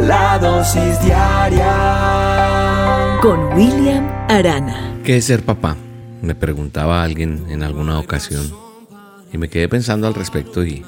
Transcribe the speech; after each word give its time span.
La 0.00 0.38
dosis 0.38 1.00
diaria 1.02 1.70
con 3.22 3.38
William 3.54 4.04
Arana. 4.28 5.00
¿Qué 5.04 5.16
es 5.18 5.24
ser 5.26 5.44
papá? 5.44 5.76
Me 6.20 6.34
preguntaba 6.34 7.02
alguien 7.02 7.46
en 7.48 7.62
alguna 7.62 7.98
ocasión 7.98 8.52
y 9.32 9.38
me 9.38 9.48
quedé 9.48 9.68
pensando 9.68 10.06
al 10.06 10.14
respecto 10.14 10.64
y, 10.64 10.84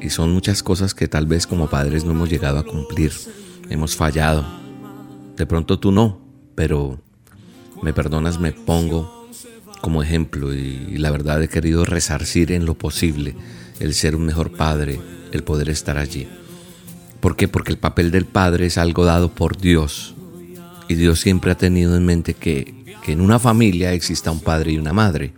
y 0.00 0.10
son 0.10 0.32
muchas 0.32 0.62
cosas 0.62 0.94
que 0.94 1.08
tal 1.08 1.26
vez 1.26 1.46
como 1.46 1.68
padres 1.68 2.04
no 2.04 2.10
hemos 2.12 2.28
llegado 2.30 2.58
a 2.58 2.64
cumplir, 2.64 3.12
hemos 3.70 3.96
fallado. 3.96 4.44
De 5.36 5.46
pronto 5.46 5.78
tú 5.78 5.90
no, 5.90 6.20
pero 6.54 7.00
me 7.82 7.92
perdonas, 7.92 8.38
me 8.38 8.52
pongo 8.52 9.28
como 9.80 10.02
ejemplo 10.02 10.52
y, 10.52 10.98
la 10.98 11.10
verdad 11.10 11.42
he 11.42 11.48
querido 11.48 11.84
resarcir 11.84 12.52
en 12.52 12.64
lo 12.66 12.74
posible 12.74 13.34
el 13.80 13.94
ser 13.94 14.14
un 14.16 14.26
mejor 14.26 14.52
padre, 14.52 15.00
el 15.32 15.42
poder 15.42 15.70
estar 15.70 15.98
allí. 15.98 16.28
¿Por 17.20 17.36
qué? 17.36 17.48
Porque 17.48 17.72
el 17.72 17.78
papel 17.78 18.10
del 18.10 18.26
padre 18.26 18.66
es 18.66 18.78
algo 18.78 19.04
dado 19.04 19.30
por 19.30 19.58
Dios 19.58 20.14
y 20.88 20.94
Dios 20.94 21.20
siempre 21.20 21.50
ha 21.50 21.56
tenido 21.56 21.96
en 21.96 22.06
mente 22.06 22.34
que, 22.34 22.96
que 23.02 23.12
en 23.12 23.20
una 23.20 23.38
familia 23.38 23.92
exista 23.92 24.30
un 24.30 24.40
padre 24.40 24.72
y 24.72 24.78
una 24.78 24.92
madre. 24.92 25.32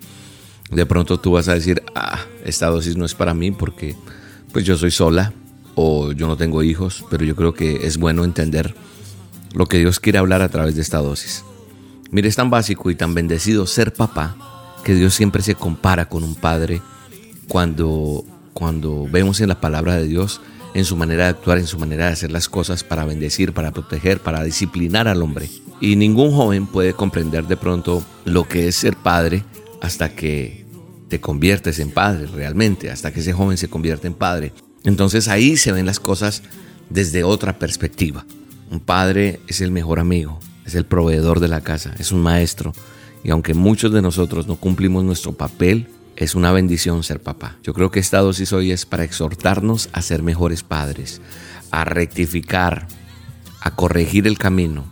De 0.70 0.86
pronto 0.86 1.18
tú 1.18 1.32
vas 1.32 1.48
a 1.48 1.54
decir, 1.54 1.82
ah, 1.94 2.20
esta 2.44 2.66
dosis 2.66 2.96
no 2.96 3.04
es 3.04 3.14
para 3.14 3.34
mí 3.34 3.50
porque 3.50 3.96
pues 4.52 4.64
yo 4.64 4.76
soy 4.76 4.90
sola 4.90 5.32
o 5.74 6.12
yo 6.12 6.26
no 6.26 6.36
tengo 6.36 6.62
hijos, 6.62 7.04
pero 7.10 7.24
yo 7.24 7.34
creo 7.34 7.54
que 7.54 7.86
es 7.86 7.96
bueno 7.96 8.24
entender 8.24 8.74
lo 9.54 9.66
que 9.66 9.78
Dios 9.78 9.98
quiere 9.98 10.18
hablar 10.18 10.42
a 10.42 10.48
través 10.48 10.76
de 10.76 10.82
esta 10.82 10.98
dosis. 10.98 11.44
Mire, 12.10 12.28
es 12.28 12.36
tan 12.36 12.50
básico 12.50 12.90
y 12.90 12.94
tan 12.94 13.14
bendecido 13.14 13.66
ser 13.66 13.92
papá 13.92 14.36
que 14.84 14.94
Dios 14.94 15.14
siempre 15.14 15.42
se 15.42 15.54
compara 15.54 16.08
con 16.08 16.24
un 16.24 16.34
padre 16.34 16.82
cuando, 17.48 18.24
cuando 18.52 19.08
vemos 19.10 19.40
en 19.40 19.48
la 19.48 19.60
palabra 19.60 19.96
de 19.96 20.06
Dios, 20.06 20.40
en 20.74 20.84
su 20.84 20.96
manera 20.96 21.24
de 21.24 21.30
actuar, 21.30 21.58
en 21.58 21.66
su 21.66 21.78
manera 21.78 22.06
de 22.06 22.12
hacer 22.12 22.30
las 22.30 22.48
cosas 22.48 22.84
para 22.84 23.04
bendecir, 23.04 23.52
para 23.52 23.72
proteger, 23.72 24.20
para 24.20 24.44
disciplinar 24.44 25.08
al 25.08 25.22
hombre. 25.22 25.48
Y 25.80 25.96
ningún 25.96 26.32
joven 26.32 26.66
puede 26.66 26.92
comprender 26.92 27.46
de 27.46 27.56
pronto 27.56 28.04
lo 28.24 28.46
que 28.46 28.68
es 28.68 28.76
ser 28.76 28.96
padre 28.96 29.44
hasta 29.80 30.10
que 30.14 30.66
te 31.08 31.20
conviertes 31.20 31.78
en 31.78 31.90
padre 31.90 32.26
realmente, 32.26 32.90
hasta 32.90 33.12
que 33.12 33.20
ese 33.20 33.32
joven 33.32 33.56
se 33.56 33.68
convierte 33.68 34.06
en 34.06 34.14
padre. 34.14 34.52
Entonces 34.84 35.28
ahí 35.28 35.56
se 35.56 35.72
ven 35.72 35.86
las 35.86 36.00
cosas 36.00 36.42
desde 36.88 37.24
otra 37.24 37.58
perspectiva. 37.58 38.24
Un 38.70 38.80
padre 38.80 39.40
es 39.48 39.60
el 39.60 39.72
mejor 39.72 39.98
amigo, 39.98 40.38
es 40.64 40.74
el 40.74 40.84
proveedor 40.84 41.40
de 41.40 41.48
la 41.48 41.62
casa, 41.62 41.94
es 41.98 42.12
un 42.12 42.20
maestro. 42.20 42.72
Y 43.24 43.30
aunque 43.30 43.54
muchos 43.54 43.92
de 43.92 44.02
nosotros 44.02 44.46
no 44.46 44.56
cumplimos 44.56 45.04
nuestro 45.04 45.32
papel, 45.32 45.88
es 46.16 46.34
una 46.34 46.52
bendición 46.52 47.02
ser 47.02 47.20
papá. 47.20 47.56
Yo 47.62 47.72
creo 47.72 47.90
que 47.90 48.00
esta 48.00 48.20
dosis 48.20 48.52
hoy 48.52 48.72
es 48.72 48.86
para 48.86 49.04
exhortarnos 49.04 49.88
a 49.92 50.02
ser 50.02 50.22
mejores 50.22 50.62
padres, 50.62 51.20
a 51.70 51.84
rectificar, 51.84 52.88
a 53.60 53.74
corregir 53.74 54.26
el 54.26 54.38
camino. 54.38 54.84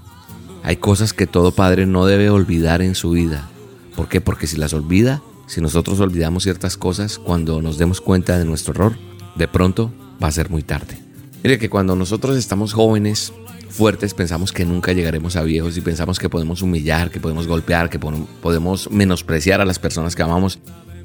Hay 0.63 0.77
cosas 0.77 1.13
que 1.13 1.27
todo 1.27 1.53
padre 1.53 1.87
no 1.87 2.07
debe 2.07 2.31
olvidar 2.31 2.83
en 2.83 2.95
su 2.95 3.11
vida. 3.11 3.49
¿Por 3.97 4.09
qué? 4.09 4.21
Porque 4.21 4.47
si 4.47 4.57
las 4.57 4.73
olvida, 4.73 5.23
si 5.47 5.61
nosotros 5.61 6.01
olvidamos 6.01 6.43
ciertas 6.43 6.77
cosas, 6.77 7.19
cuando 7.19 7.63
nos 7.63 7.79
demos 7.79 8.01
cuenta 8.01 8.39
de 8.39 8.45
nuestro 8.45 8.75
error, 8.75 8.97
de 9.35 9.49
pronto 9.49 9.93
va 10.23 10.29
a 10.29 10.33
ser 10.33 10.51
muy 10.51 10.63
tarde. 10.63 10.99
Mire 11.43 11.59
que 11.59 11.71
cuando 11.71 11.95
nosotros 11.95 12.37
estamos 12.37 12.73
jóvenes, 12.73 13.33
fuertes, 13.69 14.15
pensamos 14.15 14.53
que 14.53 14.65
nunca 14.65 14.93
llegaremos 14.93 15.37
a 15.37 15.43
viejos 15.43 15.77
y 15.77 15.81
pensamos 15.81 16.19
que 16.19 16.29
podemos 16.29 16.63
humillar, 16.63 17.11
que 17.11 17.21
podemos 17.21 17.47
golpear, 17.47 17.89
que 17.89 17.99
podemos 17.99 18.91
menospreciar 18.91 19.61
a 19.61 19.65
las 19.65 19.79
personas 19.79 20.17
que 20.17 20.23
amamos 20.23 20.59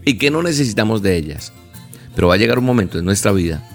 y 0.05 0.17
que 0.17 0.31
no 0.31 0.43
necesitamos 0.43 1.01
de 1.01 1.17
ellas. 1.17 1.53
Pero 2.15 2.27
va 2.27 2.35
a 2.35 2.37
llegar 2.37 2.59
un 2.59 2.65
momento 2.65 2.99
en 2.99 3.05
nuestra 3.05 3.31
vida 3.31 3.67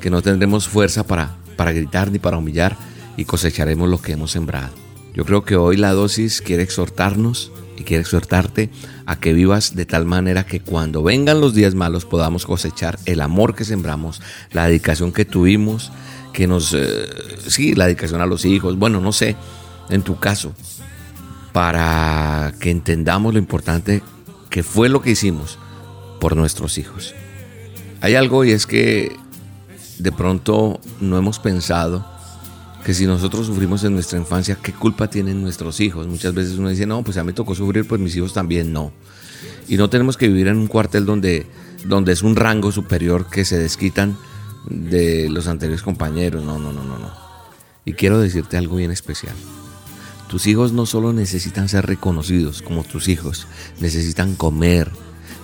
que 0.00 0.10
no 0.10 0.22
tendremos 0.22 0.68
fuerza 0.68 1.06
para, 1.06 1.36
para 1.56 1.72
gritar 1.72 2.10
ni 2.10 2.18
para 2.18 2.38
humillar 2.38 2.76
y 3.16 3.24
cosecharemos 3.24 3.88
lo 3.88 4.00
que 4.00 4.12
hemos 4.12 4.30
sembrado. 4.30 4.74
Yo 5.14 5.24
creo 5.24 5.44
que 5.44 5.56
hoy 5.56 5.76
la 5.76 5.92
dosis 5.92 6.42
quiere 6.42 6.62
exhortarnos 6.62 7.50
y 7.78 7.84
quiere 7.84 8.02
exhortarte 8.02 8.70
a 9.06 9.16
que 9.16 9.32
vivas 9.32 9.74
de 9.74 9.86
tal 9.86 10.04
manera 10.04 10.44
que 10.44 10.60
cuando 10.60 11.02
vengan 11.02 11.40
los 11.40 11.54
días 11.54 11.74
malos 11.74 12.04
podamos 12.04 12.46
cosechar 12.46 12.98
el 13.06 13.20
amor 13.20 13.54
que 13.54 13.64
sembramos, 13.64 14.20
la 14.52 14.66
dedicación 14.66 15.12
que 15.12 15.24
tuvimos, 15.24 15.92
que 16.32 16.46
nos, 16.46 16.74
eh, 16.74 17.06
sí, 17.46 17.74
la 17.74 17.86
dedicación 17.86 18.20
a 18.20 18.26
los 18.26 18.44
hijos, 18.44 18.78
bueno, 18.78 19.00
no 19.00 19.12
sé, 19.12 19.36
en 19.88 20.02
tu 20.02 20.18
caso, 20.18 20.52
para 21.52 22.52
que 22.60 22.70
entendamos 22.70 23.32
lo 23.32 23.38
importante 23.38 24.02
que 24.56 24.62
fue 24.62 24.88
lo 24.88 25.02
que 25.02 25.10
hicimos 25.10 25.58
por 26.18 26.34
nuestros 26.34 26.78
hijos. 26.78 27.14
Hay 28.00 28.14
algo 28.14 28.42
y 28.42 28.52
es 28.52 28.66
que 28.66 29.14
de 29.98 30.12
pronto 30.12 30.80
no 30.98 31.18
hemos 31.18 31.38
pensado 31.38 32.06
que 32.82 32.94
si 32.94 33.04
nosotros 33.04 33.48
sufrimos 33.48 33.84
en 33.84 33.92
nuestra 33.92 34.18
infancia, 34.18 34.56
¿qué 34.62 34.72
culpa 34.72 35.10
tienen 35.10 35.42
nuestros 35.42 35.78
hijos? 35.80 36.06
Muchas 36.06 36.32
veces 36.32 36.56
uno 36.56 36.70
dice, 36.70 36.86
no, 36.86 37.02
pues 37.02 37.18
a 37.18 37.24
mí 37.24 37.34
tocó 37.34 37.54
sufrir, 37.54 37.86
pues 37.86 38.00
mis 38.00 38.16
hijos 38.16 38.32
también 38.32 38.72
no. 38.72 38.92
Y 39.68 39.76
no 39.76 39.90
tenemos 39.90 40.16
que 40.16 40.26
vivir 40.26 40.48
en 40.48 40.56
un 40.56 40.68
cuartel 40.68 41.04
donde, 41.04 41.44
donde 41.84 42.12
es 42.14 42.22
un 42.22 42.34
rango 42.34 42.72
superior 42.72 43.28
que 43.28 43.44
se 43.44 43.58
desquitan 43.58 44.16
de 44.70 45.28
los 45.28 45.48
anteriores 45.48 45.82
compañeros. 45.82 46.42
No, 46.42 46.58
no, 46.58 46.72
no, 46.72 46.82
no, 46.82 46.98
no. 46.98 47.10
Y 47.84 47.92
quiero 47.92 48.18
decirte 48.18 48.56
algo 48.56 48.76
bien 48.76 48.90
especial. 48.90 49.34
Tus 50.28 50.46
hijos 50.46 50.72
no 50.72 50.86
solo 50.86 51.12
necesitan 51.12 51.68
ser 51.68 51.86
reconocidos 51.86 52.62
como 52.62 52.82
tus 52.82 53.08
hijos, 53.08 53.46
necesitan 53.80 54.34
comer, 54.34 54.90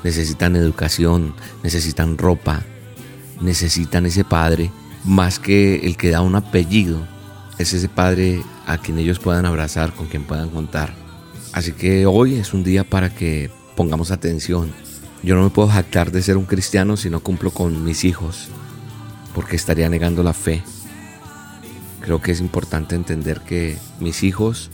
necesitan 0.02 0.56
educación, 0.56 1.34
necesitan 1.62 2.18
ropa, 2.18 2.62
necesitan 3.40 4.06
ese 4.06 4.24
padre 4.24 4.72
más 5.04 5.38
que 5.38 5.76
el 5.86 5.96
que 5.96 6.10
da 6.10 6.20
un 6.20 6.34
apellido. 6.34 7.06
Es 7.58 7.74
ese 7.74 7.88
padre 7.88 8.42
a 8.66 8.78
quien 8.78 8.98
ellos 8.98 9.18
puedan 9.18 9.46
abrazar, 9.46 9.92
con 9.92 10.06
quien 10.06 10.24
puedan 10.24 10.50
contar. 10.50 10.94
Así 11.52 11.72
que 11.72 12.06
hoy 12.06 12.36
es 12.36 12.54
un 12.54 12.64
día 12.64 12.82
para 12.82 13.14
que 13.14 13.50
pongamos 13.76 14.10
atención. 14.10 14.72
Yo 15.22 15.36
no 15.36 15.44
me 15.44 15.50
puedo 15.50 15.68
jactar 15.68 16.10
de 16.10 16.22
ser 16.22 16.36
un 16.36 16.44
cristiano 16.46 16.96
si 16.96 17.10
no 17.10 17.20
cumplo 17.20 17.50
con 17.52 17.84
mis 17.84 18.04
hijos, 18.04 18.48
porque 19.34 19.56
estaría 19.56 19.88
negando 19.88 20.22
la 20.22 20.32
fe. 20.32 20.62
Creo 22.02 22.20
que 22.20 22.32
es 22.32 22.40
importante 22.40 22.94
entender 22.94 23.40
que 23.40 23.76
mis 24.00 24.22
hijos 24.22 24.70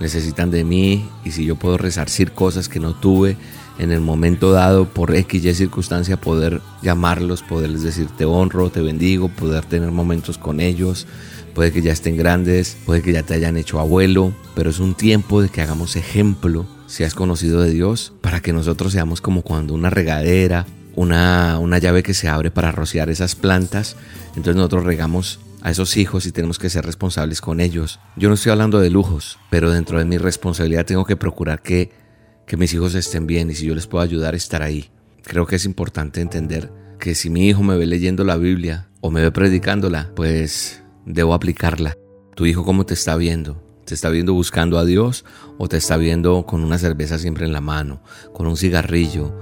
necesitan 0.00 0.50
de 0.50 0.64
mí 0.64 1.08
y 1.24 1.30
si 1.30 1.44
yo 1.44 1.56
puedo 1.56 1.78
resarcir 1.78 2.32
cosas 2.32 2.68
que 2.68 2.80
no 2.80 2.94
tuve 2.94 3.36
en 3.78 3.92
el 3.92 4.00
momento 4.00 4.52
dado 4.52 4.86
por 4.86 5.14
X 5.14 5.44
y 5.44 5.54
circunstancia, 5.54 6.18
poder 6.18 6.62
llamarlos, 6.82 7.42
poderles 7.42 7.82
decir 7.82 8.08
te 8.16 8.24
honro, 8.24 8.70
te 8.70 8.80
bendigo, 8.80 9.28
poder 9.28 9.64
tener 9.64 9.90
momentos 9.90 10.38
con 10.38 10.60
ellos. 10.60 11.06
Puede 11.54 11.72
que 11.72 11.82
ya 11.82 11.92
estén 11.92 12.16
grandes, 12.16 12.76
puede 12.86 13.02
que 13.02 13.12
ya 13.12 13.22
te 13.22 13.34
hayan 13.34 13.56
hecho 13.56 13.80
abuelo, 13.80 14.32
pero 14.54 14.70
es 14.70 14.78
un 14.78 14.94
tiempo 14.94 15.42
de 15.42 15.48
que 15.48 15.62
hagamos 15.62 15.96
ejemplo 15.96 16.66
si 16.86 17.04
has 17.04 17.14
conocido 17.14 17.60
de 17.60 17.70
Dios 17.70 18.12
para 18.20 18.40
que 18.40 18.52
nosotros 18.52 18.92
seamos 18.92 19.20
como 19.20 19.42
cuando 19.42 19.74
una 19.74 19.90
regadera 19.90 20.66
una, 20.96 21.58
una 21.58 21.78
llave 21.78 22.02
que 22.02 22.14
se 22.14 22.26
abre 22.26 22.50
para 22.50 22.72
rociar 22.72 23.10
esas 23.10 23.34
plantas. 23.34 23.96
Entonces 24.30 24.56
nosotros 24.56 24.84
regamos 24.84 25.38
a 25.66 25.70
esos 25.70 25.96
hijos 25.96 26.26
y 26.26 26.30
tenemos 26.30 26.60
que 26.60 26.70
ser 26.70 26.86
responsables 26.86 27.40
con 27.40 27.58
ellos. 27.58 27.98
Yo 28.14 28.28
no 28.28 28.36
estoy 28.36 28.52
hablando 28.52 28.78
de 28.78 28.88
lujos, 28.88 29.40
pero 29.50 29.72
dentro 29.72 29.98
de 29.98 30.04
mi 30.04 30.16
responsabilidad 30.16 30.86
tengo 30.86 31.04
que 31.04 31.16
procurar 31.16 31.60
que, 31.60 31.90
que 32.46 32.56
mis 32.56 32.72
hijos 32.72 32.94
estén 32.94 33.26
bien 33.26 33.50
y 33.50 33.54
si 33.56 33.66
yo 33.66 33.74
les 33.74 33.88
puedo 33.88 34.04
ayudar, 34.04 34.36
estar 34.36 34.62
ahí. 34.62 34.92
Creo 35.24 35.44
que 35.44 35.56
es 35.56 35.64
importante 35.64 36.20
entender 36.20 36.70
que 37.00 37.16
si 37.16 37.30
mi 37.30 37.48
hijo 37.48 37.64
me 37.64 37.76
ve 37.76 37.84
leyendo 37.84 38.22
la 38.22 38.36
Biblia 38.36 38.90
o 39.00 39.10
me 39.10 39.22
ve 39.22 39.32
predicándola, 39.32 40.12
pues 40.14 40.84
debo 41.04 41.34
aplicarla. 41.34 41.96
¿Tu 42.36 42.46
hijo 42.46 42.64
cómo 42.64 42.86
te 42.86 42.94
está 42.94 43.16
viendo? 43.16 43.60
¿Te 43.86 43.94
está 43.94 44.08
viendo 44.08 44.34
buscando 44.34 44.78
a 44.78 44.84
Dios 44.84 45.24
o 45.58 45.66
te 45.66 45.78
está 45.78 45.96
viendo 45.96 46.46
con 46.46 46.62
una 46.62 46.78
cerveza 46.78 47.18
siempre 47.18 47.44
en 47.44 47.52
la 47.52 47.60
mano, 47.60 48.04
con 48.32 48.46
un 48.46 48.56
cigarrillo, 48.56 49.36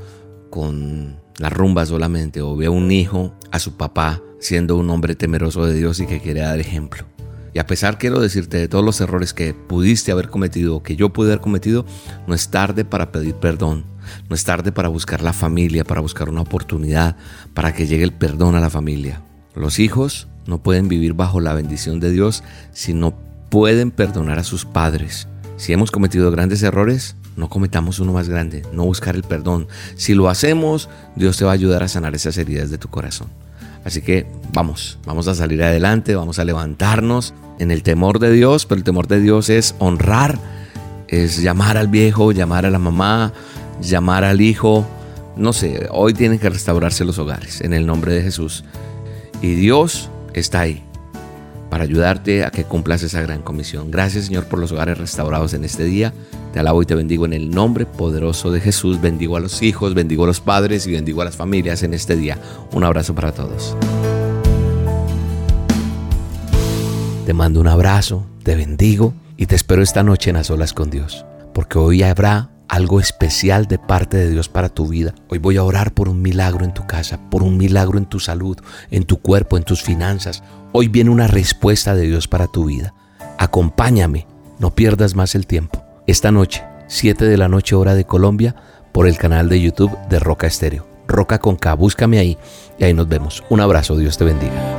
con 0.48 1.20
la 1.38 1.50
rumba 1.50 1.86
solamente 1.86 2.40
o 2.42 2.56
ve 2.56 2.66
a 2.66 2.70
un 2.70 2.90
hijo, 2.90 3.34
a 3.50 3.58
su 3.58 3.76
papá, 3.76 4.22
siendo 4.40 4.76
un 4.76 4.90
hombre 4.90 5.14
temeroso 5.14 5.66
de 5.66 5.74
Dios 5.74 6.00
y 6.00 6.06
que 6.06 6.20
quiere 6.20 6.40
dar 6.40 6.60
ejemplo. 6.60 7.04
Y 7.54 7.60
a 7.60 7.66
pesar, 7.66 7.98
quiero 7.98 8.20
decirte, 8.20 8.58
de 8.58 8.68
todos 8.68 8.84
los 8.84 9.00
errores 9.00 9.32
que 9.32 9.54
pudiste 9.54 10.10
haber 10.10 10.28
cometido 10.28 10.76
o 10.76 10.82
que 10.82 10.96
yo 10.96 11.12
pude 11.12 11.28
haber 11.28 11.40
cometido, 11.40 11.86
no 12.26 12.34
es 12.34 12.50
tarde 12.50 12.84
para 12.84 13.12
pedir 13.12 13.36
perdón. 13.36 13.84
No 14.28 14.34
es 14.34 14.44
tarde 14.44 14.72
para 14.72 14.88
buscar 14.88 15.22
la 15.22 15.32
familia, 15.32 15.84
para 15.84 16.00
buscar 16.00 16.28
una 16.28 16.42
oportunidad, 16.42 17.16
para 17.54 17.72
que 17.72 17.86
llegue 17.86 18.04
el 18.04 18.12
perdón 18.12 18.56
a 18.56 18.60
la 18.60 18.70
familia. 18.70 19.22
Los 19.54 19.78
hijos 19.78 20.26
no 20.46 20.62
pueden 20.62 20.88
vivir 20.88 21.14
bajo 21.14 21.40
la 21.40 21.54
bendición 21.54 22.00
de 22.00 22.10
Dios 22.10 22.42
si 22.72 22.92
no 22.92 23.14
pueden 23.50 23.92
perdonar 23.92 24.40
a 24.40 24.44
sus 24.44 24.64
padres. 24.64 25.28
Si 25.56 25.72
hemos 25.72 25.92
cometido 25.92 26.32
grandes 26.32 26.62
errores, 26.64 27.16
no 27.36 27.48
cometamos 27.48 27.98
uno 27.98 28.12
más 28.12 28.28
grande, 28.28 28.62
no 28.72 28.84
buscar 28.84 29.16
el 29.16 29.22
perdón. 29.22 29.66
Si 29.96 30.14
lo 30.14 30.28
hacemos, 30.28 30.88
Dios 31.16 31.36
te 31.36 31.44
va 31.44 31.50
a 31.50 31.54
ayudar 31.54 31.82
a 31.82 31.88
sanar 31.88 32.14
esas 32.14 32.36
heridas 32.38 32.70
de 32.70 32.78
tu 32.78 32.88
corazón. 32.88 33.28
Así 33.84 34.00
que 34.00 34.26
vamos, 34.52 34.98
vamos 35.04 35.28
a 35.28 35.34
salir 35.34 35.62
adelante, 35.62 36.14
vamos 36.14 36.38
a 36.38 36.44
levantarnos 36.44 37.34
en 37.58 37.70
el 37.70 37.82
temor 37.82 38.18
de 38.18 38.32
Dios, 38.32 38.66
pero 38.66 38.78
el 38.78 38.84
temor 38.84 39.08
de 39.08 39.20
Dios 39.20 39.50
es 39.50 39.74
honrar, 39.78 40.38
es 41.08 41.42
llamar 41.42 41.76
al 41.76 41.88
viejo, 41.88 42.32
llamar 42.32 42.64
a 42.66 42.70
la 42.70 42.78
mamá, 42.78 43.32
llamar 43.82 44.24
al 44.24 44.40
hijo. 44.40 44.86
No 45.36 45.52
sé, 45.52 45.88
hoy 45.90 46.14
tienen 46.14 46.38
que 46.38 46.48
restaurarse 46.48 47.04
los 47.04 47.18
hogares 47.18 47.60
en 47.60 47.74
el 47.74 47.86
nombre 47.86 48.14
de 48.14 48.22
Jesús. 48.22 48.64
Y 49.42 49.54
Dios 49.54 50.08
está 50.32 50.60
ahí 50.60 50.82
para 51.74 51.82
ayudarte 51.82 52.44
a 52.44 52.52
que 52.52 52.62
cumplas 52.62 53.02
esa 53.02 53.20
gran 53.20 53.42
comisión. 53.42 53.90
Gracias 53.90 54.26
Señor 54.26 54.44
por 54.44 54.60
los 54.60 54.70
hogares 54.70 54.96
restaurados 54.96 55.54
en 55.54 55.64
este 55.64 55.82
día. 55.82 56.14
Te 56.52 56.60
alabo 56.60 56.80
y 56.82 56.86
te 56.86 56.94
bendigo 56.94 57.26
en 57.26 57.32
el 57.32 57.50
nombre 57.50 57.84
poderoso 57.84 58.52
de 58.52 58.60
Jesús. 58.60 59.00
Bendigo 59.00 59.36
a 59.36 59.40
los 59.40 59.60
hijos, 59.60 59.92
bendigo 59.92 60.22
a 60.22 60.28
los 60.28 60.40
padres 60.40 60.86
y 60.86 60.92
bendigo 60.92 61.20
a 61.20 61.24
las 61.24 61.34
familias 61.34 61.82
en 61.82 61.92
este 61.92 62.14
día. 62.14 62.38
Un 62.70 62.84
abrazo 62.84 63.16
para 63.16 63.32
todos. 63.32 63.76
Te 67.26 67.34
mando 67.34 67.58
un 67.58 67.66
abrazo, 67.66 68.24
te 68.44 68.54
bendigo 68.54 69.12
y 69.36 69.46
te 69.46 69.56
espero 69.56 69.82
esta 69.82 70.04
noche 70.04 70.30
en 70.30 70.36
las 70.36 70.50
olas 70.50 70.74
con 70.74 70.90
Dios, 70.90 71.26
porque 71.54 71.80
hoy 71.80 72.04
habrá 72.04 72.50
algo 72.68 73.00
especial 73.00 73.66
de 73.66 73.78
parte 73.78 74.16
de 74.16 74.30
Dios 74.30 74.48
para 74.48 74.68
tu 74.68 74.88
vida. 74.88 75.14
Hoy 75.28 75.38
voy 75.38 75.56
a 75.56 75.64
orar 75.64 75.92
por 75.92 76.08
un 76.08 76.22
milagro 76.22 76.64
en 76.64 76.74
tu 76.74 76.86
casa, 76.86 77.18
por 77.30 77.42
un 77.42 77.56
milagro 77.56 77.98
en 77.98 78.06
tu 78.06 78.20
salud, 78.20 78.58
en 78.90 79.04
tu 79.04 79.20
cuerpo, 79.20 79.56
en 79.56 79.64
tus 79.64 79.82
finanzas. 79.82 80.42
Hoy 80.72 80.88
viene 80.88 81.10
una 81.10 81.28
respuesta 81.28 81.94
de 81.94 82.06
Dios 82.06 82.28
para 82.28 82.46
tu 82.46 82.66
vida. 82.66 82.94
Acompáñame, 83.38 84.26
no 84.58 84.74
pierdas 84.74 85.14
más 85.14 85.34
el 85.34 85.46
tiempo 85.46 85.84
esta 86.06 86.30
noche, 86.30 86.62
7 86.88 87.24
de 87.24 87.36
la 87.36 87.48
noche 87.48 87.74
hora 87.74 87.94
de 87.94 88.04
Colombia, 88.04 88.54
por 88.92 89.06
el 89.06 89.16
canal 89.16 89.48
de 89.48 89.60
YouTube 89.60 89.96
de 90.08 90.18
Roca 90.18 90.46
Estéreo. 90.46 90.86
Roca 91.08 91.38
con 91.38 91.56
K, 91.56 91.74
búscame 91.74 92.18
ahí 92.18 92.38
y 92.78 92.84
ahí 92.84 92.94
nos 92.94 93.08
vemos. 93.08 93.42
Un 93.48 93.60
abrazo, 93.60 93.96
Dios 93.96 94.16
te 94.18 94.24
bendiga. 94.24 94.78